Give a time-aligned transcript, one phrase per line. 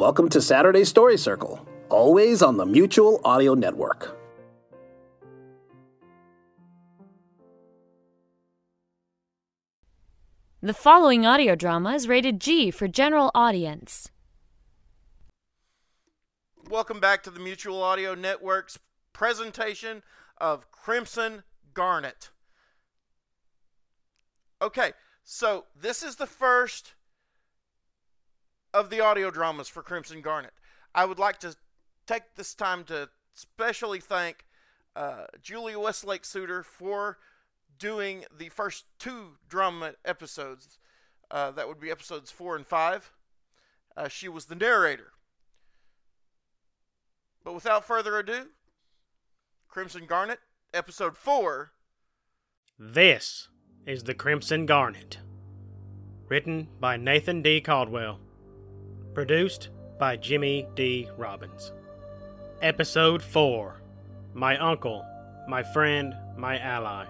[0.00, 4.18] Welcome to Saturday Story Circle, always on the Mutual Audio Network.
[10.62, 14.08] The following audio drama is rated G for general audience.
[16.70, 18.78] Welcome back to the Mutual Audio Network's
[19.12, 20.02] presentation
[20.38, 21.42] of Crimson
[21.74, 22.30] Garnet.
[24.62, 26.94] Okay, so this is the first
[28.72, 30.52] of the audio dramas for Crimson Garnet.
[30.94, 31.54] I would like to
[32.06, 34.46] take this time to specially thank
[34.96, 37.18] uh, Julia Westlake Sooter for
[37.78, 40.78] doing the first two drama episodes.
[41.30, 43.12] Uh, that would be episodes four and five.
[43.96, 45.12] Uh, she was the narrator.
[47.44, 48.48] But without further ado,
[49.68, 50.40] Crimson Garnet,
[50.74, 51.72] episode four.
[52.78, 53.48] This
[53.86, 55.18] is The Crimson Garnet.
[56.28, 57.60] Written by Nathan D.
[57.60, 58.18] Caldwell.
[59.20, 59.68] Produced
[59.98, 61.06] by Jimmy D.
[61.18, 61.72] Robbins.
[62.62, 63.78] Episode 4
[64.32, 65.04] My Uncle,
[65.46, 67.04] My Friend, My Ally.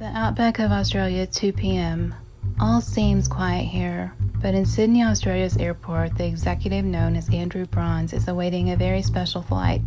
[0.00, 2.16] The outback of Australia, 2 p.m.
[2.58, 8.12] All seems quiet here, but in Sydney, Australia's airport, the executive known as Andrew Bronze
[8.12, 9.82] is awaiting a very special flight.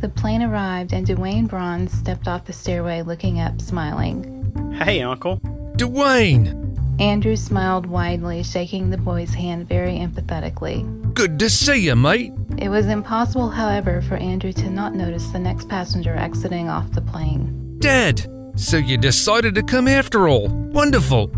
[0.00, 4.72] The plane arrived, and Duane Bronze stepped off the stairway looking up, smiling.
[4.78, 5.36] Hey, Uncle.
[5.76, 6.64] Duane!
[7.00, 11.14] Andrew smiled widely, shaking the boy's hand very empathetically.
[11.14, 12.32] Good to see you, mate.
[12.58, 17.00] It was impossible, however, for Andrew to not notice the next passenger exiting off the
[17.00, 17.76] plane.
[17.78, 18.26] Dad!
[18.56, 20.48] So you decided to come after all.
[20.48, 21.28] Wonderful.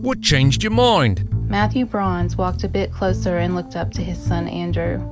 [0.00, 1.28] What changed your mind?
[1.50, 5.02] Matthew Bronze walked a bit closer and looked up to his son Andrew.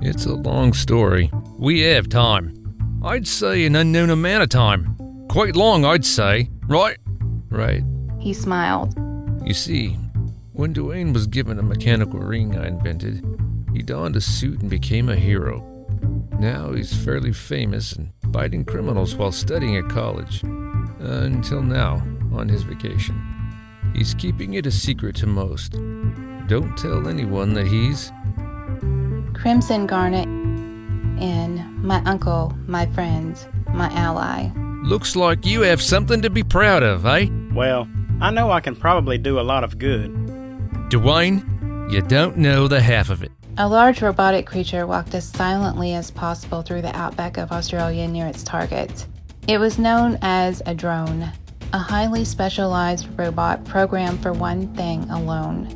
[0.00, 1.30] It's a long story.
[1.58, 2.61] We have time.
[3.04, 4.96] I'd say an unknown amount of time.
[5.28, 6.50] Quite long, I'd say.
[6.68, 6.98] Right?
[7.50, 7.82] Right.
[8.20, 8.94] He smiled.
[9.44, 9.98] You see,
[10.52, 13.24] when Duane was given a mechanical ring I invented,
[13.72, 15.66] he donned a suit and became a hero.
[16.38, 20.44] Now he's fairly famous and biting criminals while studying at college.
[20.44, 21.94] Uh, until now,
[22.32, 23.20] on his vacation.
[23.96, 25.72] He's keeping it a secret to most.
[26.46, 28.12] Don't tell anyone that he's.
[29.34, 30.28] Crimson Garnet
[31.20, 34.50] and my uncle, my friend, my ally.
[34.82, 37.28] Looks like you have something to be proud of, eh?
[37.52, 37.88] Well,
[38.20, 40.10] I know I can probably do a lot of good.
[40.88, 43.32] Duane, you don't know the half of it.
[43.58, 48.26] A large robotic creature walked as silently as possible through the outback of Australia near
[48.26, 49.06] its target.
[49.46, 51.30] It was known as a drone,
[51.72, 55.68] a highly specialized robot programmed for one thing alone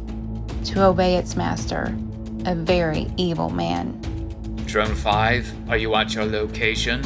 [0.65, 1.95] to obey its master,
[2.45, 4.01] a very evil man.
[4.77, 7.03] Drone 5, are you at your location?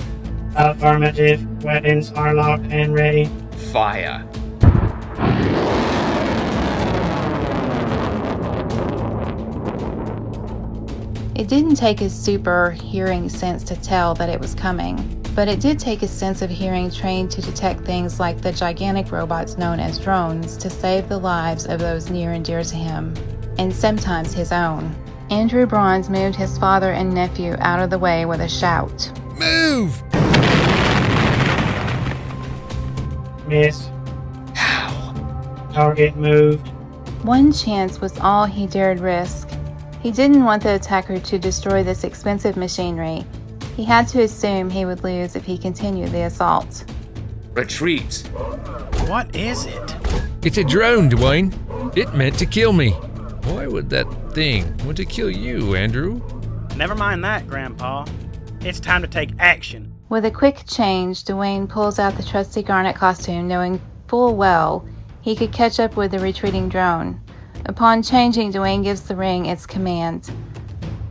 [0.57, 1.63] Affirmative.
[1.63, 3.27] Weapons are locked and ready.
[3.71, 4.27] Fire.
[11.37, 15.61] It didn't take his super hearing sense to tell that it was coming, but it
[15.61, 19.79] did take his sense of hearing trained to detect things like the gigantic robots known
[19.79, 23.15] as drones to save the lives of those near and dear to him,
[23.59, 24.93] and sometimes his own.
[25.31, 29.13] Andrew Bronze moved his father and nephew out of the way with a shout.
[29.39, 30.03] Move!
[33.47, 33.89] Miss.
[34.57, 35.71] How?
[35.73, 36.67] Target moved.
[37.23, 39.49] One chance was all he dared risk.
[40.03, 43.25] He didn't want the attacker to destroy this expensive machinery.
[43.77, 46.85] He had to assume he would lose if he continued the assault.
[47.53, 48.27] Retreat.
[49.07, 49.97] What is it?
[50.43, 51.55] It's a drone, Duane.
[51.95, 52.97] It meant to kill me.
[53.51, 56.21] Why would that thing want to kill you, Andrew?
[56.77, 58.07] Never mind that, Grandpa.
[58.61, 59.93] It's time to take action.
[60.09, 64.87] With a quick change, Duane pulls out the trusty garnet costume, knowing full well
[65.21, 67.21] he could catch up with the retreating drone.
[67.67, 70.31] Upon changing, Duane gives the ring its command.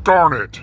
[0.05, 0.61] Garnet.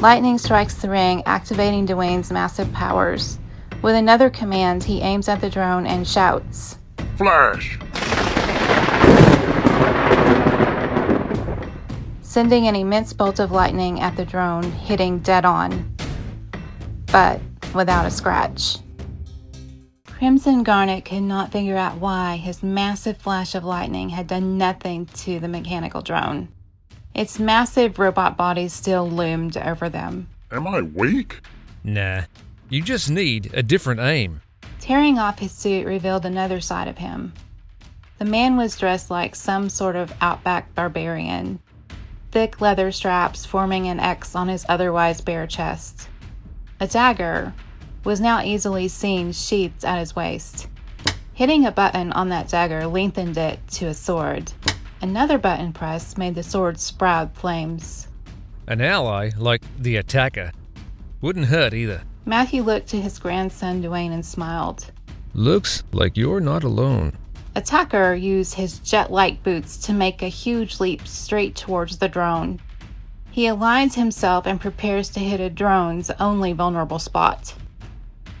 [0.00, 3.38] Lightning strikes the ring, activating Duane's massive powers.
[3.80, 6.78] With another command, he aims at the drone and shouts.
[7.16, 7.78] Flash.
[12.36, 15.90] Sending an immense bolt of lightning at the drone, hitting dead on.
[17.06, 17.40] But
[17.74, 18.76] without a scratch.
[20.04, 25.06] Crimson Garnet could not figure out why his massive flash of lightning had done nothing
[25.24, 26.48] to the mechanical drone.
[27.14, 30.28] Its massive robot body still loomed over them.
[30.52, 31.40] Am I weak?
[31.84, 32.24] Nah,
[32.68, 34.42] you just need a different aim.
[34.78, 37.32] Tearing off his suit revealed another side of him.
[38.18, 41.60] The man was dressed like some sort of outback barbarian,
[42.32, 46.08] thick leather straps forming an X on his otherwise bare chest.
[46.80, 47.54] A dagger
[48.04, 50.68] was now easily seen sheathed at his waist.
[51.32, 54.52] Hitting a button on that dagger lengthened it to a sword.
[55.02, 58.08] Another button press made the sword sprout flames.
[58.66, 60.52] An ally like the attacker
[61.20, 62.02] wouldn't hurt either.
[62.24, 64.90] Matthew looked to his grandson Duane and smiled.
[65.34, 67.12] Looks like you're not alone.
[67.56, 72.60] Attacker used his jet like boots to make a huge leap straight towards the drone.
[73.30, 77.54] He aligns himself and prepares to hit a drone's only vulnerable spot.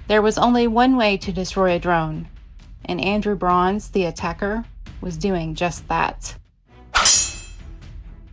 [0.06, 2.28] There was only one way to destroy a drone,
[2.84, 4.66] and Andrew Bronze, the attacker,
[5.00, 6.34] was doing just that.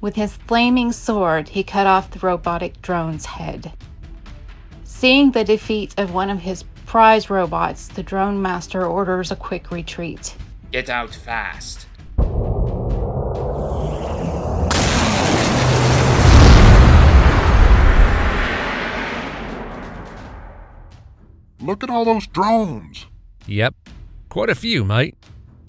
[0.02, 3.72] With his flaming sword, he cut off the robotic drone's head.
[4.84, 9.72] Seeing the defeat of one of his prize robots, the drone master orders a quick
[9.72, 10.36] retreat.
[10.74, 11.86] Get out fast.
[21.62, 23.06] Look at all those drones.
[23.46, 23.76] Yep,
[24.30, 25.16] quite a few, mate.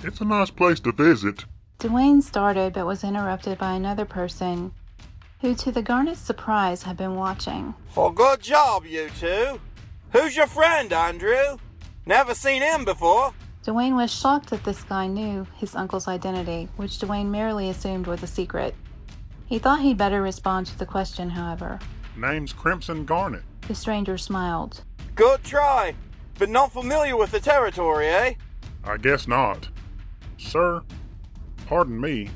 [0.02, 1.44] It's a nice place to visit.
[1.80, 4.72] Duane started but was interrupted by another person
[5.42, 7.74] who, to the Garnet's surprise, had been watching.
[7.94, 9.60] Well, good job, you two.
[10.12, 11.58] Who's your friend, Andrew?
[12.06, 13.34] Never seen him before.
[13.64, 18.22] Duane was shocked that this guy knew his uncle's identity, which Duane merely assumed was
[18.22, 18.74] a secret.
[19.46, 21.78] He thought he'd better respond to the question, however.
[22.14, 23.42] Name's Crimson Garnet.
[23.66, 24.82] The stranger smiled.
[25.14, 25.94] Good try,
[26.38, 28.34] but not familiar with the territory, eh?
[28.84, 29.68] I guess not.
[30.36, 30.82] Sir,
[31.66, 32.28] pardon me,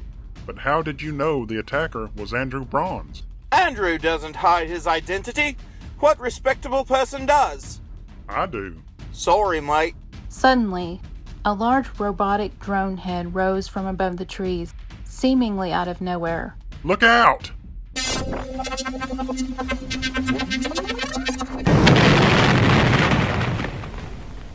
[0.47, 3.25] but how did you know the attacker was Andrew Bronze?
[3.53, 5.59] Andrew doesn't hide his identity.
[6.01, 7.83] What respectable person does?
[8.31, 8.81] I do.
[9.13, 9.95] Sorry, mate.
[10.31, 11.01] Suddenly,
[11.45, 14.75] a large robotic drone head rose from above the trees,
[15.05, 16.57] seemingly out of nowhere.
[16.85, 17.51] Look out!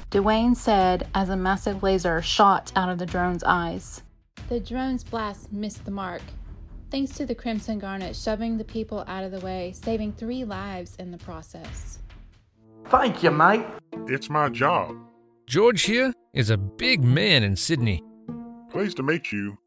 [0.10, 4.04] Duane said as a massive laser shot out of the drone's eyes.
[4.50, 6.22] The drone's blast missed the mark,
[6.92, 10.96] thanks to the Crimson Garnet shoving the people out of the way, saving three lives
[11.00, 11.98] in the process.
[12.86, 13.66] Thank you, mate.
[14.08, 14.96] It's my job.
[15.46, 18.02] George here is a big man in Sydney.
[18.72, 19.58] Pleased to meet you,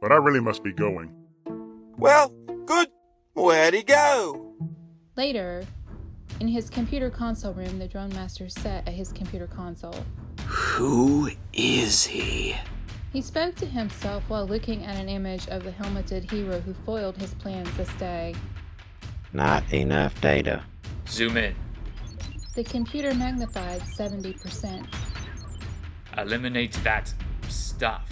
[0.00, 1.12] but I really must be going.
[1.98, 2.32] Well,
[2.64, 2.88] good.
[3.34, 4.54] Where'd he go?
[5.16, 5.64] Later,
[6.40, 9.96] in his computer console room, the drone master sat at his computer console.
[10.46, 12.54] Who is he?
[13.12, 17.16] He spoke to himself while looking at an image of the helmeted hero who foiled
[17.16, 18.34] his plans this day.
[19.32, 20.62] Not enough data.
[21.08, 21.54] Zoom in.
[22.54, 24.86] The computer magnified 70%.
[26.18, 27.12] Eliminate that
[27.48, 28.08] stuff.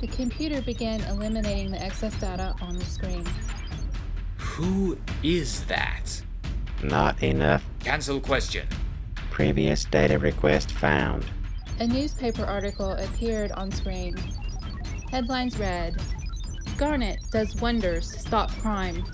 [0.00, 3.24] The computer began eliminating the excess data on the screen.
[4.36, 6.22] Who is that?
[6.82, 7.64] Not enough.
[7.78, 8.66] Cancel question.
[9.30, 11.24] Previous data request found.
[11.78, 14.16] A newspaper article appeared on screen.
[15.10, 16.00] Headlines read
[16.76, 19.04] Garnet does wonders to stop crime.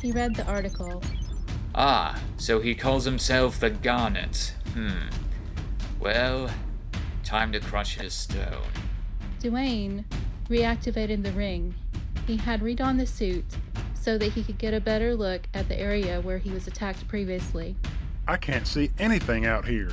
[0.00, 1.02] He read the article.
[1.74, 4.54] Ah, so he calls himself the Garnet.
[4.72, 5.08] Hmm.
[5.98, 6.50] Well,
[7.26, 8.62] time to crush his stone.
[9.40, 10.04] Duane
[10.48, 11.74] reactivated the ring.
[12.26, 13.44] He had redonned the suit
[13.94, 17.06] so that he could get a better look at the area where he was attacked
[17.08, 17.74] previously.
[18.28, 19.90] I can't see anything out here.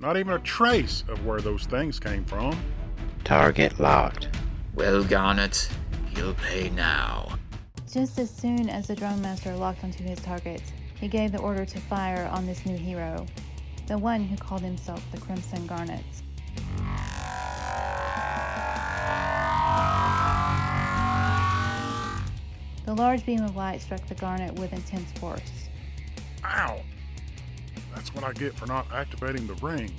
[0.00, 2.58] Not even a trace of where those things came from.
[3.24, 4.28] Target locked.
[4.74, 5.68] Well, Garnet,
[6.16, 7.38] you'll pay now.
[7.90, 10.62] Just as soon as the drone master locked onto his target,
[10.94, 13.26] he gave the order to fire on this new hero,
[13.86, 16.04] the one who called himself the Crimson Garnet.
[22.88, 25.68] The large beam of light struck the garnet with intense force.
[26.42, 26.80] Ow!
[27.94, 29.92] That's what I get for not activating the ring.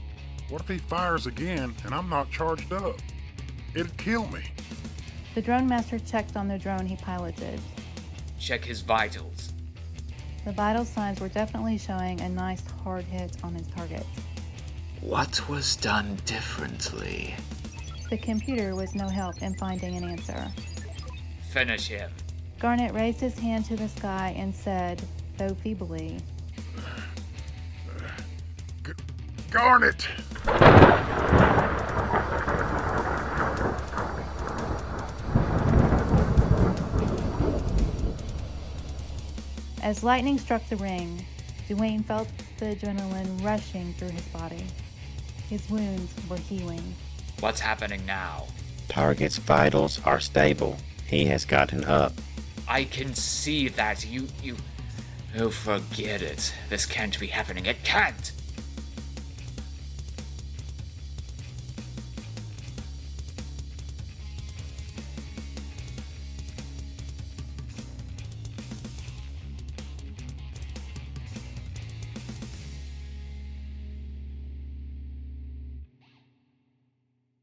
[0.50, 2.96] What if he fires again and I'm not charged up?
[3.75, 4.41] It'd kill me.
[5.36, 7.62] The drone master checked on the drone he piloted.
[8.39, 9.53] Check his vitals.
[10.43, 14.08] The vital signs were definitely showing a nice hard hit on his target.
[15.00, 17.36] What was done differently?
[18.10, 20.48] The computer was no help in finding an answer.
[21.51, 22.10] Finish him.
[22.59, 25.01] Garnet raised his hand to the sky and said,
[25.37, 26.19] though feebly,
[29.49, 30.07] Garnet!
[39.81, 41.25] As lightning struck the ring,
[41.69, 44.65] Duane felt the adrenaline rushing through his body.
[45.49, 46.93] His wounds were healing.
[47.39, 48.47] What's happening now?
[48.89, 50.77] Target's vitals are stable.
[51.07, 52.11] He has gotten up.
[52.69, 54.05] I can see that.
[54.05, 54.55] You, you.
[55.38, 56.53] Oh, forget it.
[56.69, 57.65] This can't be happening.
[57.65, 58.31] It can't!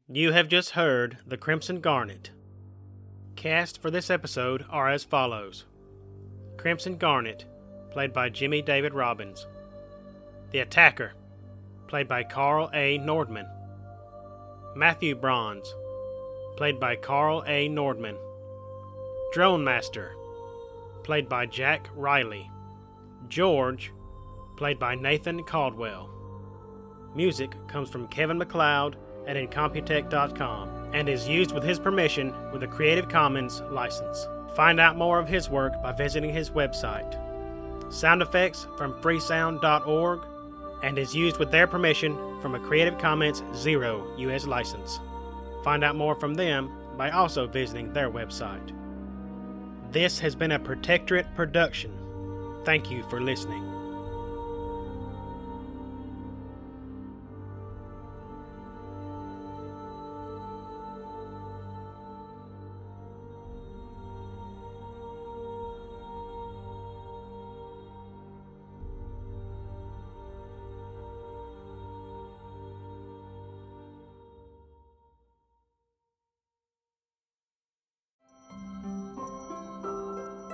[0.09, 2.31] You have just heard The Crimson Garnet.
[3.37, 5.65] Cast for this episode are as follows
[6.57, 7.45] Crimson Garnet,
[7.91, 9.45] played by Jimmy David Robbins.
[10.49, 11.13] The Attacker,
[11.87, 12.97] played by Karl A.
[12.97, 13.47] Nordman.
[14.75, 15.71] Matthew Bronze,
[16.57, 17.69] played by Karl A.
[17.69, 18.17] Nordman.
[19.33, 20.15] Drone Master,
[21.03, 22.49] played by Jack Riley.
[23.27, 23.93] George,
[24.57, 26.09] played by Nathan Caldwell.
[27.15, 32.67] Music comes from Kevin MacLeod at Incompetech.com and is used with his permission with a
[32.67, 34.27] Creative Commons license.
[34.55, 37.21] Find out more of his work by visiting his website.
[37.93, 40.21] Sound effects from freesound.org
[40.83, 44.99] and is used with their permission from a Creative Commons Zero US license.
[45.63, 48.71] Find out more from them by also visiting their website.
[49.91, 51.91] This has been a Protectorate production.
[52.65, 53.76] Thank you for listening.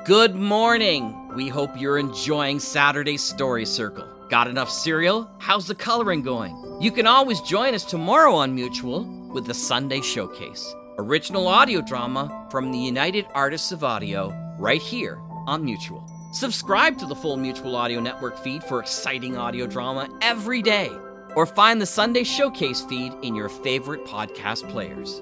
[0.06, 1.30] Good morning!
[1.34, 4.06] We hope you're enjoying Saturday's Story Circle.
[4.30, 5.30] Got enough cereal?
[5.40, 6.78] How's the coloring going?
[6.82, 12.50] You can always join us tomorrow on Mutual with the Sunday Showcase, original audio drama
[12.52, 16.06] from the United Artists of Audio, right here on Mutual.
[16.34, 20.92] Subscribe to the full Mutual Audio Network feed for exciting audio drama every day,
[21.34, 25.22] or find the Sunday Showcase feed in your favorite podcast players.